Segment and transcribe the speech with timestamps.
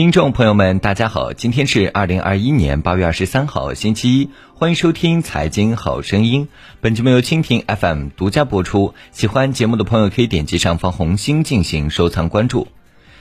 [0.00, 6.46] 听众朋友们，大家好，今天是二零二一年八月二十三号，星期一，欢迎收听《财经好声音》。
[6.80, 8.94] 本节目由蜻蜓 FM 独家播出。
[9.12, 12.68] 喜欢节目的朋友可以点击上方红心进行收藏关注。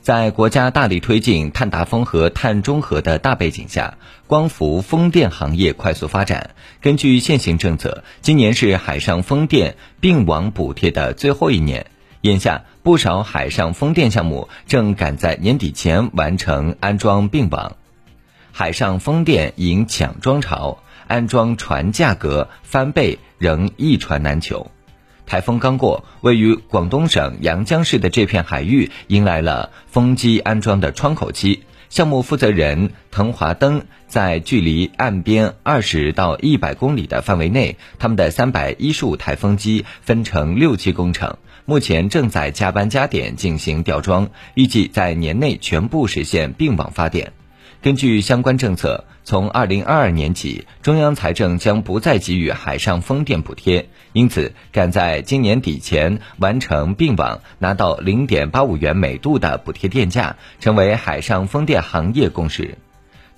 [0.00, 3.98] 在国家大力推进碳达峰和碳中和的大背景下，
[4.28, 6.50] 光伏风电行业快速发展。
[6.80, 11.86] 根据现行政策，今年是海上风电并网补贴的最后一年。
[12.22, 17.76] 眼下，不少海上风电项目正赶在年底前完成安装并网，
[18.52, 24.70] 海上风电迎抢装潮，安装船价格翻倍仍一船难求。
[25.24, 31.62] 台风刚过，位于广东省阳江市的这片海域迎来了风机安装的窗口期。
[31.90, 41.36] 项目负责人滕华登在距离岸边二十到一百公里的范围内，他们的三百一十五台风机分成六期工程。
[41.64, 47.32] 目前正在加班加点进行吊装，预计在年内全部实现并网发电。
[47.82, 62.76] 根据相关政策，从二零二二年起，中央财政将不再给予海上风电补贴，因此赶在今年底前完成并网，拿到零点八五元每度的补贴电价，成为海上风电行业共识。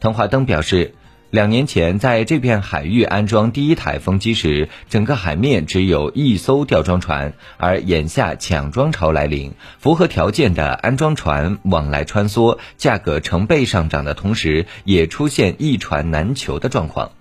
[0.00, 0.94] 滕华灯表示。
[1.32, 7.32] 两年前，在这片海域安装第一台风机时，整个海面只有一艘吊装船。
[7.56, 17.12] 而眼下抢装潮来临，符合条件的安装船往来穿梭，价格成倍上涨的同时，也出现一船难求的状况。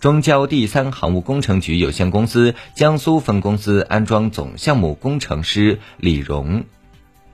[0.00, 6.64] 中交第三航务工程局有限公司江苏分公司安装总项目工程师李荣。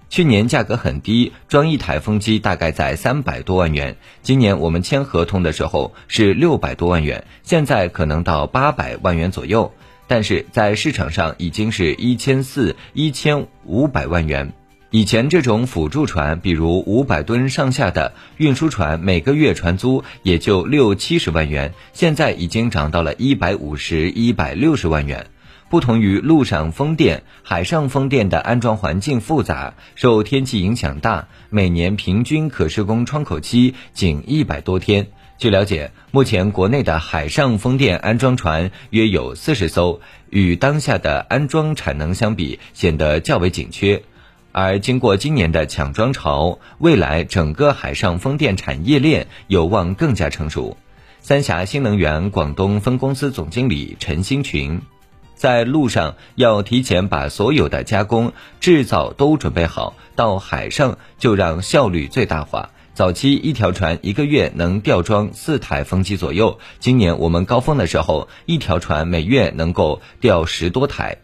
[0.08, 3.96] 去年价格很低，装一台风机大概在三百多万元。
[4.22, 9.72] 今年我们签合同的时候是六百多万元，现在可能到八百万元左右。
[10.06, 14.52] 但是在市场上已经是一千四、一千五百万元。
[14.90, 25.26] 以前这种辅助船，比如五百吨上下的运输船，每个月船租也就六七十万元，现在已经涨到了一百五十、一百六十万元。
[25.68, 35.08] 不同于陆上风电，海上风电的安装环境复杂，受天气影响大，每年平均可施工窗口期仅一百多天。
[35.38, 40.00] 据了解，目前国内的海上风电安装船约有四十艘，
[40.30, 44.02] 与当下的安装产能相比，显得较为紧缺。
[44.52, 50.78] 而经过今年的抢装潮，未来整个海上风电产业链有望更加成熟。
[51.20, 54.80] 三峡新能源广东分公司总经理陈新群。
[55.36, 62.70] 在路上要提前把所有的加工制造都准备好，到海上就让效率最大化。
[62.94, 71.18] 早期一条船一个月能吊装四台风机左右，今年我们高峰的时候，一条船每月能够吊十多台。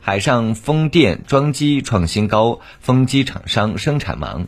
[0.00, 4.46] 海上风电装机创新高，风机厂商生产忙。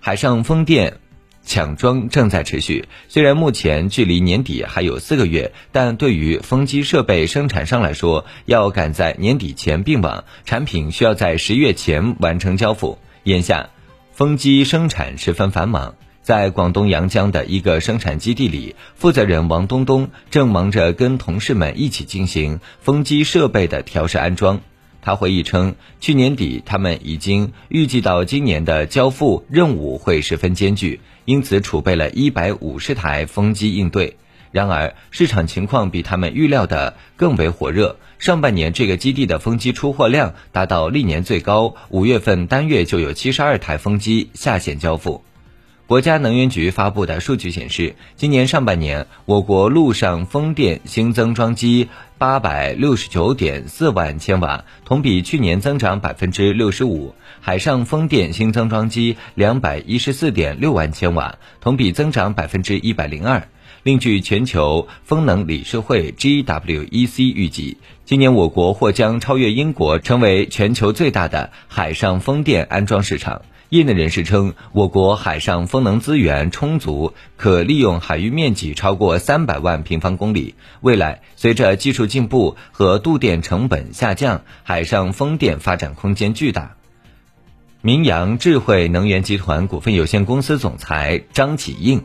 [0.00, 1.00] 海上风电。
[1.46, 12.98] 抢装正在持续，虽然目前距离年底还有四个月，但对于风机设备生产商来说，要赶在年底前并网，产品需要在十月前完成交付。
[13.22, 13.70] 眼下，
[14.12, 24.60] 风机生产十分繁忙，在广东阳江的一个生产基地里，负责人王东东正忙着跟同事们一起进行风机设备的调试安装。
[25.06, 30.98] 他回忆称，去年底他们已经预计到今年的交付任务会十分艰巨。
[31.24, 34.16] 因此，储备了一百五十台风机应对。
[34.50, 38.00] 然而，市场情况比他们预料的更为火热。
[38.18, 45.22] 上半年，这个基地的风机出货量达到历年最高，五月份单月就有七十二台风机下线交付。
[45.86, 51.88] 国家能源局发布的数据显示，今年上半年，我国陆上风电新增装机
[52.18, 63.46] 八百六十九点四万千瓦，同比去年增长百分之六十五；海上风电新增装机两百一十四点六万千瓦，同比增长百分之一百零二。
[63.84, 73.42] 另据全球风能理事会 GWEC 预计，今年我国或将超越英国，成为全球最大的海上风电安装市场。
[73.70, 80.54] 业内人士称，我国海上风能资源充足，可利用海域面积超过三百万平方公里。
[80.82, 86.76] 未来，随着技术进步和度电成本下降，海上风电发展空间巨大。
[87.82, 92.04] 明阳智慧能源集团股份有限公司总裁张启应，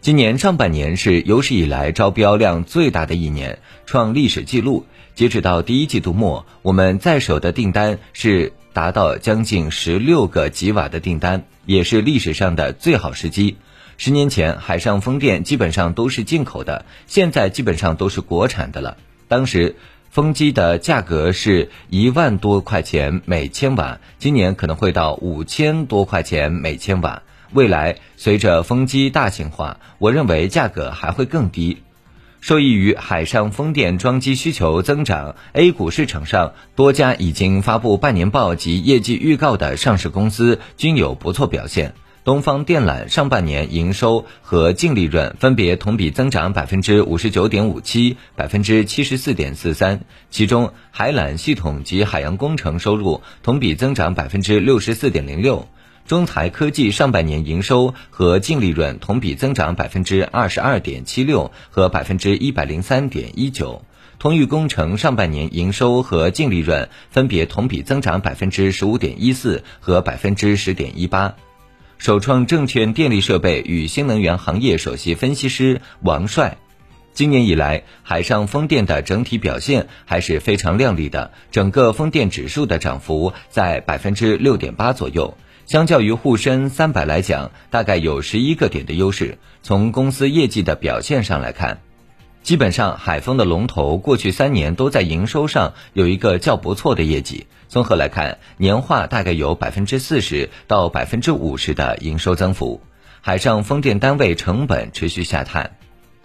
[0.00, 4.86] 今年上半年是有史以来招标量最大的一年，创历史记录。
[5.14, 8.54] 截止到第一季度末，我们在手的订单是。
[8.76, 13.56] 达到将近十六个吉瓦的订单，也是历史上的最好时机。
[13.96, 18.98] 十年前，海上风电基本上都是进口的，现在基本上都是国产的了。
[19.28, 19.76] 当时
[20.10, 27.22] 风机的价格是一万多块钱每千瓦，今年可能会到五千多块钱每千瓦。
[27.54, 31.78] 未来随着风机大型化，我认为价格还会更低。
[32.46, 41.94] 受益于海上风电装机需求增长，A 股市场上多家已经发布半年报及业绩预告的上市公司均有不错表现。
[42.22, 55.66] 东方电缆上半年营收和净利润分别同比增长百分之五十九点五七、百分之七十四点四三，其中海缆系统及海洋工程收入同比增长百分之六十四点零六。
[56.06, 63.82] 中材科技上半年营收和净利润同比增长百分之二十二点七六和百分之一百零三点一九，
[64.20, 71.34] 通裕工程上半年营收和净利润分别同比增长百分之十五点一四和百分之十点一八。
[71.98, 76.58] 首创证券电力设备与新能源行业首席分析师王帅，
[77.14, 85.36] 今年以来海上风电的整体表现还是非常亮丽的，整个风电指数的涨幅在百分之六点八左右。
[85.66, 89.36] 相较于沪深三百来讲，大概有十一个点的优势。
[89.64, 91.80] 从公司业绩的表现上来看，
[92.44, 97.48] 基本上海丰的龙头过去三年都在营收上有一个较不错的业绩。
[97.66, 102.80] 综合来看，年化大概有百分之四十到百分之五十的营收增幅。
[103.20, 105.72] 海上风电单位成本持续下探，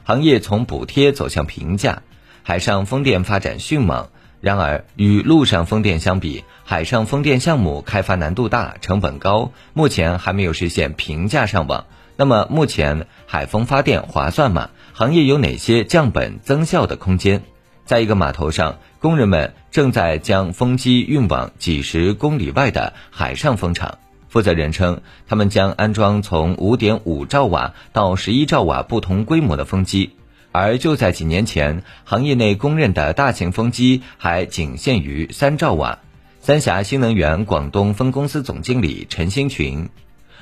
[0.03, 2.03] 行业从补贴走向平价，
[2.43, 4.07] 海上风电发展迅猛。
[4.41, 11.85] 然而，与陆上风电相比，海上风电项目开发难度大、成本高，目前还没有实现平价上网。
[12.17, 14.71] 那么，目前海风发电划算吗？
[14.93, 17.43] 行业有哪些降本增效的空间？
[17.85, 23.99] 在一个码头上，工人们正在将风机运往几十公里外的海上风场。
[24.27, 30.15] 负责人称，他们将安装从5.5兆瓦到11兆瓦不同规模的风机。
[30.51, 35.99] 而就在几年前，行业内公认的大型风机还仅限于三兆瓦。
[36.41, 39.89] 三峡新能源广东分公司总经理陈新群，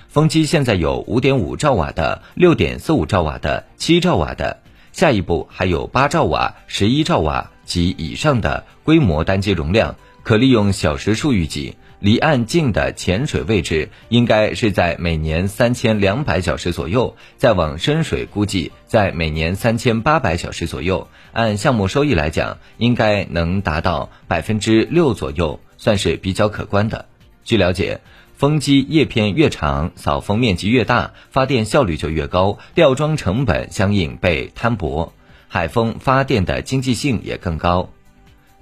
[0.07, 4.61] 风机现在有五点五兆瓦的、六点四五兆瓦的、七兆瓦的，
[4.93, 11.75] 下一步还有八兆瓦、十一兆瓦及以上的规模单机容量，可利用小时数预计。
[11.99, 21.09] 离岸近的潜水位置应该是在每年三千两百小时左右，再往深水估计在每年三千八百小时左右。
[21.33, 27.05] 按项目收益来讲，应该能达到百分之六左右，算是比较可观的。
[27.43, 27.99] 据了解，
[28.37, 35.11] 风机叶片越长，扫风面积越大，发电效率就越高，吊装成本相应被摊薄，
[35.49, 37.89] 海风发电的经济性也更高。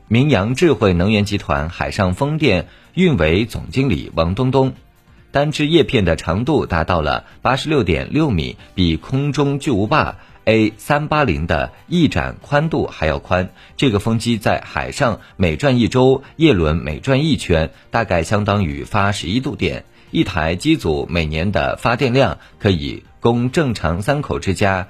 [0.10, 4.72] 明阳智慧能源集团海上风电运维总经理王东东，
[5.32, 10.16] 单支叶片的长度达到了八十六点六米，比空中巨无霸
[10.46, 13.50] A 三八零的翼展宽度还要宽。
[13.76, 19.84] 这个风机在海上每转一周，叶轮每转一圈，大概相当于发十一度电。
[20.12, 24.88] 一台机组每年的发电量可以供正常三口之家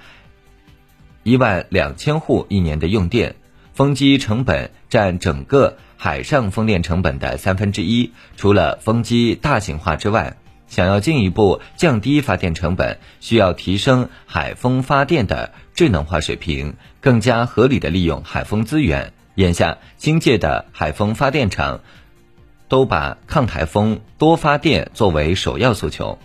[1.24, 3.36] 一万两千户一年的用电。
[3.78, 8.12] 风机成本占整个海上风电成本的三分之一。
[8.36, 10.38] 除了风机大型化之外，
[10.68, 19.14] 想要进一步降低发电成本，需要提升海风发电的智能化水平，更加合理的利用海风资源。
[19.36, 21.82] 眼下，新界的海风发电厂
[22.68, 26.18] 都把抗台风、多发电作为首要诉求。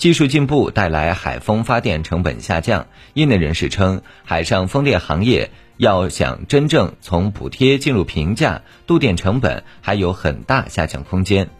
[0.00, 2.86] 技术进步带来海风发电成本下降。
[3.12, 5.50] 业内人士称，海上风电行业。
[5.76, 11.50] 要想真正从补贴进入平价，度电成本还有很大下降空间。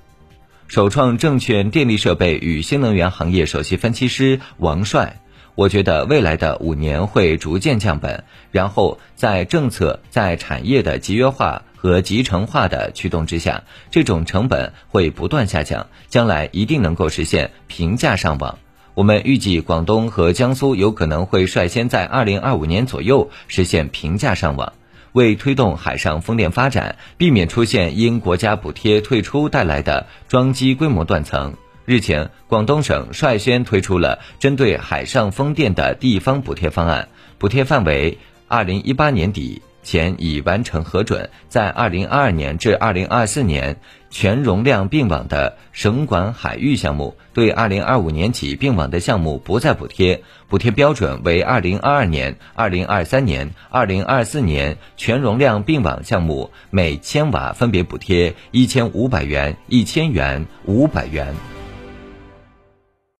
[0.68, 5.20] 首创证券电力设备与新能源行业首席分析师王帅，
[5.54, 18.58] 我觉得未来的五年会逐渐降本，然后在政策在产业的集约化和集成化的驱动之下，这种成本会不断下降，将来一定能够实现平价上网。
[18.92, 24.74] 我们预计，广东和江苏有可能会率先在二零二五年左右实现平价上网。
[25.12, 31.54] 为推动海上风电发展，避免出现因国家补贴退出带来的装机规模断层，
[31.86, 37.08] 日前，广东省率先推出了针对海上风电的地方补贴方案，
[37.38, 38.18] 补贴范围
[38.48, 39.62] 二零一八年底。
[39.82, 43.76] 前已完成核准，在二零二二年至二零二四年
[44.10, 61.34] 全容量并网的省管海域项目，对二零二五年起并网的项目不再补贴，补贴标准为二零二二年、二零二三年、二零二四年全容量并网项目每千瓦分别补贴一千五百元、一千元、五百元。